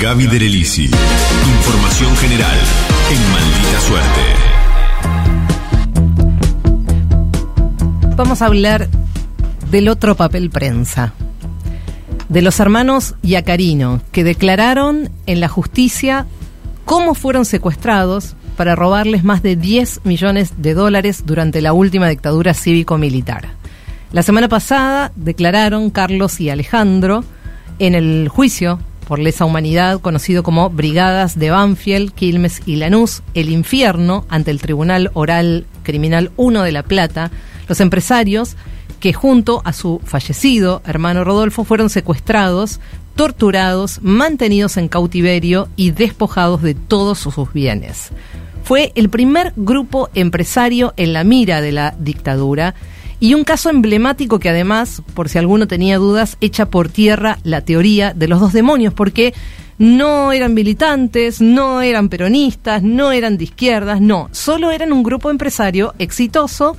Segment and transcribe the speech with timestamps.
[0.00, 0.84] Gaby Derelisi.
[0.86, 2.58] Información general
[3.10, 4.20] en Maldita Suerte.
[8.16, 8.88] Vamos a hablar
[9.70, 11.14] del otro papel prensa.
[12.28, 16.26] De los hermanos Yacarino, que declararon en la justicia
[16.84, 22.52] cómo fueron secuestrados para robarles más de 10 millones de dólares durante la última dictadura
[22.52, 23.50] cívico-militar.
[24.12, 27.24] La semana pasada declararon Carlos y Alejandro
[27.78, 33.50] en el juicio por lesa humanidad conocido como Brigadas de Banfield, Quilmes y Lanús, el
[33.50, 37.30] infierno ante el Tribunal Oral Criminal 1 de La Plata,
[37.68, 38.56] los empresarios
[39.00, 42.80] que junto a su fallecido hermano Rodolfo fueron secuestrados,
[43.14, 48.10] torturados, mantenidos en cautiverio y despojados de todos sus bienes.
[48.64, 52.74] Fue el primer grupo empresario en la mira de la dictadura
[53.24, 57.62] y un caso emblemático que además, por si alguno tenía dudas, echa por tierra la
[57.62, 59.32] teoría de los dos demonios, porque
[59.78, 65.30] no eran militantes, no eran peronistas, no eran de izquierdas, no, solo eran un grupo
[65.30, 66.76] empresario exitoso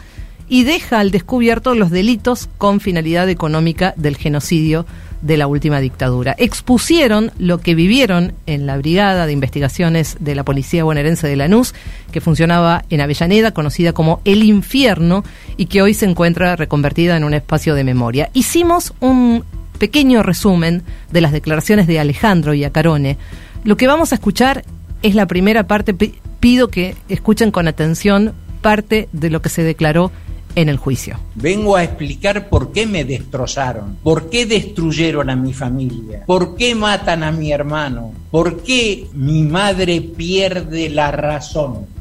[0.48, 4.86] y deja al descubierto los delitos con finalidad económica del genocidio
[5.22, 6.36] de la última dictadura.
[6.38, 11.74] Expusieron lo que vivieron en la Brigada de Investigaciones de la Policía Bonaerense de Lanús,
[12.12, 15.24] que funcionaba en Avellaneda, conocida como El Infierno,
[15.58, 18.30] y que hoy se encuentra reconvertida en un espacio de memoria.
[18.34, 19.44] Hicimos un
[19.80, 23.18] pequeño resumen de las declaraciones de Alejandro y Acarone.
[23.64, 24.64] Lo que vamos a escuchar
[25.02, 25.96] es la primera parte.
[26.40, 30.12] Pido que escuchen con atención parte de lo que se declaró
[30.56, 31.20] en el juicio.
[31.36, 36.74] Vengo a explicar por qué me destrozaron, por qué destruyeron a mi familia, por qué
[36.74, 41.95] matan a mi hermano, por qué mi madre pierde la razón.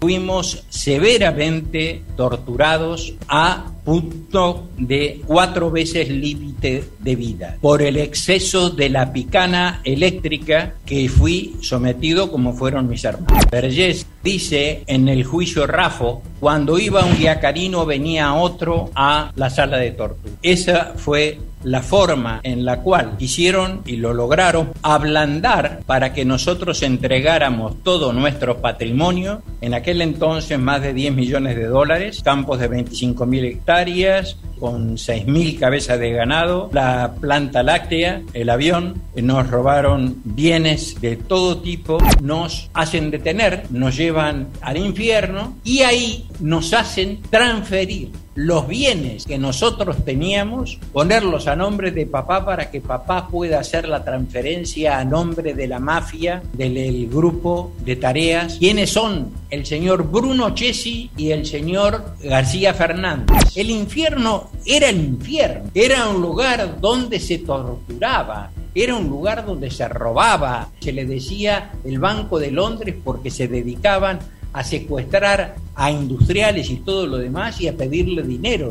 [0.00, 8.90] Fuimos severamente torturados a punto de cuatro veces límite de vida por el exceso de
[8.90, 13.44] la picana eléctrica que fui sometido como fueron mis hermanos.
[13.50, 19.78] Vergés dice en el juicio Rafo, cuando iba un yacarino venía otro a la sala
[19.78, 20.34] de tortura.
[20.42, 26.82] Esa fue la forma en la cual quisieron y lo lograron ablandar para que nosotros
[26.82, 32.68] entregáramos todo nuestro patrimonio, en aquel entonces más de 10 millones de dólares, campos de
[32.68, 40.20] 25 mil hectáreas, con 6.000 cabezas de ganado, la planta láctea, el avión, nos robaron
[40.24, 47.20] bienes de todo tipo, nos hacen detener, nos llevan al infierno y ahí nos hacen
[47.30, 53.58] transferir los bienes que nosotros teníamos, ponerlos a nombre de papá para que papá pueda
[53.58, 58.58] hacer la transferencia a nombre de la mafia, del grupo de tareas.
[58.60, 59.32] ¿Quiénes son?
[59.50, 63.56] El señor Bruno Chesi y el señor García Fernández.
[63.56, 69.68] El infierno era el infierno, era un lugar donde se torturaba, era un lugar donde
[69.68, 74.20] se robaba, se le decía el Banco de Londres porque se dedicaban
[74.52, 78.68] a secuestrar a industriales y todo lo demás y a pedirle dinero.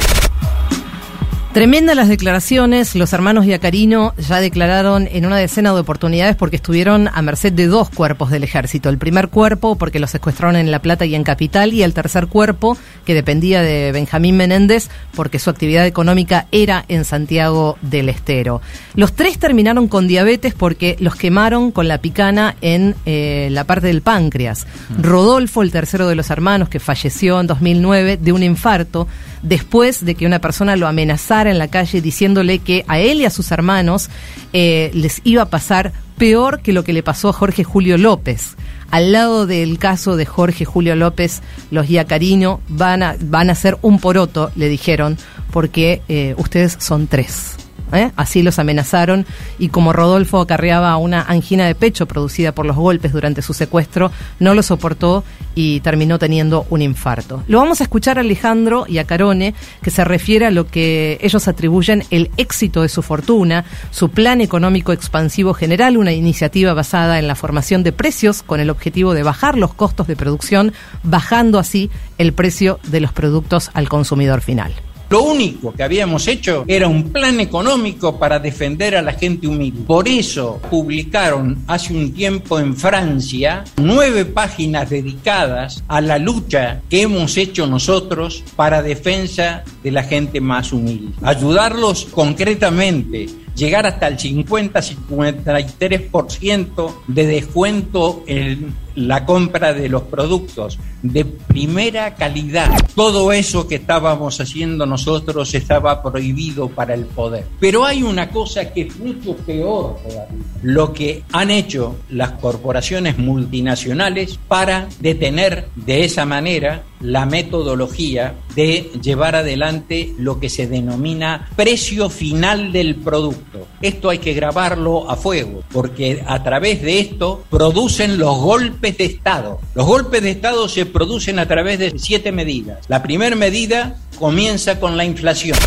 [1.57, 7.09] Tremendas las declaraciones, los hermanos Yacarino ya declararon en una decena de oportunidades porque estuvieron
[7.11, 8.89] a merced de dos cuerpos del ejército.
[8.89, 12.27] El primer cuerpo porque los secuestraron en La Plata y en Capital y el tercer
[12.27, 18.61] cuerpo que dependía de Benjamín Menéndez porque su actividad económica era en Santiago del Estero.
[18.93, 23.87] Los tres terminaron con diabetes porque los quemaron con la picana en eh, la parte
[23.87, 24.67] del páncreas.
[25.01, 29.07] Rodolfo, el tercero de los hermanos que falleció en 2009 de un infarto
[29.47, 33.25] después de que una persona lo amenazara en la calle diciéndole que a él y
[33.25, 34.09] a sus hermanos
[34.53, 38.55] eh, les iba a pasar peor que lo que le pasó a Jorge Julio López.
[38.89, 41.41] Al lado del caso de Jorge Julio López,
[41.71, 45.17] los Iacarino van a, van a ser un poroto, le dijeron,
[45.51, 47.66] porque eh, ustedes son tres.
[47.93, 48.11] ¿Eh?
[48.15, 49.25] Así los amenazaron
[49.59, 54.11] y como Rodolfo acarreaba una angina de pecho producida por los golpes durante su secuestro,
[54.39, 55.23] no lo soportó
[55.55, 57.43] y terminó teniendo un infarto.
[57.47, 61.17] Lo vamos a escuchar a Alejandro y a Carone, que se refiere a lo que
[61.21, 67.19] ellos atribuyen el éxito de su fortuna, su plan económico expansivo general, una iniciativa basada
[67.19, 70.73] en la formación de precios con el objetivo de bajar los costos de producción,
[71.03, 74.73] bajando así el precio de los productos al consumidor final.
[75.09, 79.81] Lo único que habíamos hecho era un plan económico para defender a la gente humilde.
[79.87, 87.03] Por eso publicaron hace un tiempo en Francia nueve páginas dedicadas a la lucha que
[87.03, 91.13] hemos hecho nosotros para defensa de la gente más humilde.
[91.21, 93.27] Ayudarlos concretamente
[93.57, 102.71] llegar hasta el 50-53% de descuento en la compra de los productos de primera calidad.
[102.95, 107.45] Todo eso que estábamos haciendo nosotros estaba prohibido para el poder.
[107.59, 110.27] Pero hay una cosa que es mucho peor todavía.
[110.63, 118.89] Lo que han hecho las corporaciones multinacionales para detener de esa manera la metodología de
[119.01, 123.67] llevar adelante lo que se denomina precio final del producto.
[123.81, 129.05] Esto hay que grabarlo a fuego, porque a través de esto producen los golpes de
[129.05, 129.59] Estado.
[129.73, 132.85] Los golpes de Estado se producen a través de siete medidas.
[132.87, 135.57] La primera medida comienza con la inflación.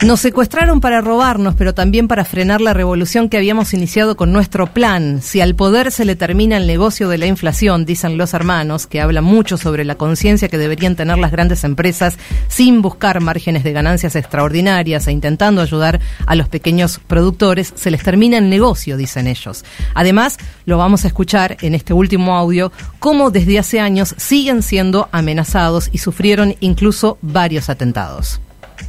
[0.00, 4.72] Nos secuestraron para robarnos, pero también para frenar la revolución que habíamos iniciado con nuestro
[4.72, 5.20] plan.
[5.22, 9.00] Si al poder se le termina el negocio de la inflación, dicen los hermanos, que
[9.00, 12.16] habla mucho sobre la conciencia que deberían tener las grandes empresas
[12.46, 18.04] sin buscar márgenes de ganancias extraordinarias e intentando ayudar a los pequeños productores, se les
[18.04, 19.64] termina el negocio, dicen ellos.
[19.94, 25.08] Además, lo vamos a escuchar en este último audio, cómo desde hace años siguen siendo
[25.10, 28.40] amenazados y sufrieron incluso varios atentados.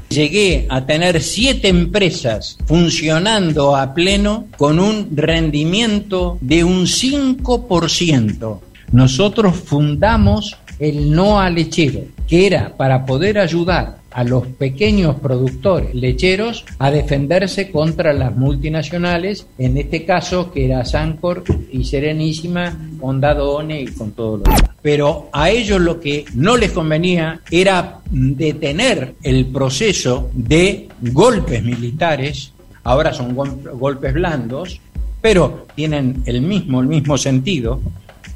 [0.09, 8.59] Llegué a tener siete empresas funcionando a pleno con un rendimiento de un 5%.
[8.91, 15.93] Nosotros fundamos el No a Lechero, que era para poder ayudar a los pequeños productores
[15.93, 23.21] lecheros a defenderse contra las multinacionales, en este caso que era Sancor y Serenísima, con
[23.21, 24.63] Dadone y con todo lo demás.
[24.81, 32.53] Pero a ellos lo que no les convenía era detener el proceso de golpes militares,
[32.83, 34.79] ahora son golpes blandos,
[35.21, 37.81] pero tienen el mismo, el mismo sentido,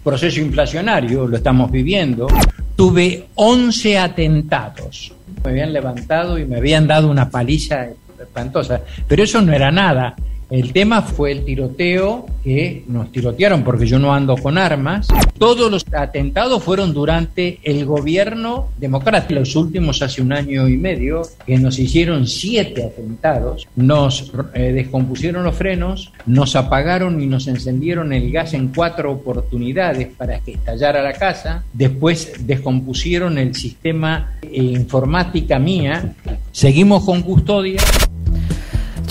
[0.04, 2.28] proceso inflacionario, lo estamos viviendo,
[2.76, 5.14] tuve 11 atentados
[5.44, 7.88] me habían levantado y me habían dado una paliza
[8.20, 8.82] espantosa.
[9.08, 10.16] Pero eso no era nada.
[10.54, 15.08] El tema fue el tiroteo que nos tirotearon porque yo no ando con armas.
[15.40, 19.40] Todos los atentados fueron durante el gobierno democrático.
[19.40, 25.44] Los últimos hace un año y medio que nos hicieron siete atentados, nos eh, descompusieron
[25.44, 31.02] los frenos, nos apagaron y nos encendieron el gas en cuatro oportunidades para que estallara
[31.02, 31.64] la casa.
[31.74, 36.14] Después descompusieron el sistema eh, informática mía.
[36.52, 37.82] Seguimos con custodia.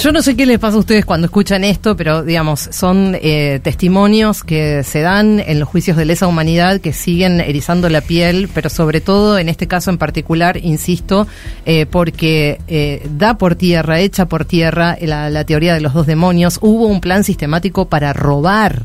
[0.02, 3.60] Yo no sé qué les pasa a ustedes cuando escuchan esto, pero digamos, son eh,
[3.62, 8.50] testimonios que se dan en los juicios de lesa humanidad que siguen erizando la piel,
[8.52, 11.28] pero sobre todo en este caso en particular, insisto,
[11.66, 16.58] eh, porque eh, da por tierra, echa por tierra la, teoría de los dos demonios.
[16.60, 18.82] Hubo un plan sistemático para robar,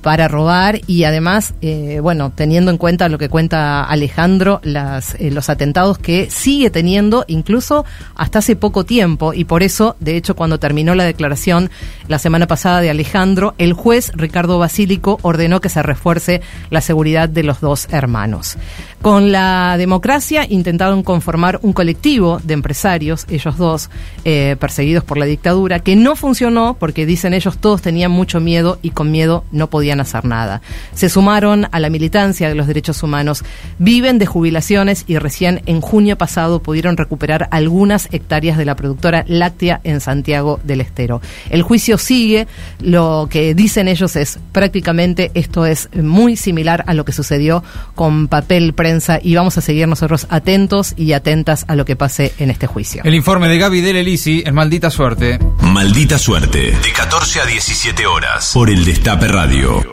[0.00, 1.54] para robar y además,
[2.02, 7.84] bueno, teniendo en cuenta lo que cuenta Alejandro, las, los atentados que sigue teniendo incluso
[8.14, 11.70] hasta hace poco tiempo y por eso, de hecho, cuando terminó la declaración
[12.08, 16.40] la semana pasada de Alejandro, el juez Ricardo Basílico ordenó que se refuerce
[16.70, 18.56] la seguridad de los dos hermanos.
[19.00, 23.90] Con la democracia intentaron conformar un colectivo de empresarios, ellos dos,
[24.24, 28.78] eh, perseguidos por la dictadura, que no funcionó porque dicen ellos todos tenían mucho miedo
[28.80, 30.62] y con miedo no podían hacer nada.
[30.94, 33.44] Se sumaron a la militancia de los derechos humanos,
[33.78, 39.24] viven de jubilaciones y recién en junio pasado pudieron recuperar algunas hectáreas de la productora
[39.26, 40.00] láctea en
[40.42, 41.20] Santiago del Estero.
[41.50, 42.46] El juicio sigue,
[42.80, 47.62] lo que dicen ellos es prácticamente esto es muy similar a lo que sucedió
[47.94, 52.32] con papel prensa y vamos a seguir nosotros atentos y atentas a lo que pase
[52.38, 53.02] en este juicio.
[53.04, 55.38] El informe de Gaby Del Elisi en Maldita Suerte.
[55.60, 59.92] Maldita Suerte, de 14 a 17 horas, por el Destape Radio.